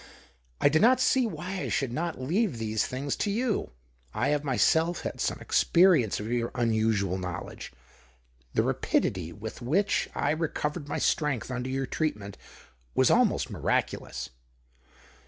[0.59, 3.69] I do not see /hy I should not leave these things to you.
[4.15, 7.71] have myself had some experience of your musual knowledge—
[8.55, 12.33] the rapidity with which recovered my strength under your treat aent
[12.95, 14.31] was almost miraculous.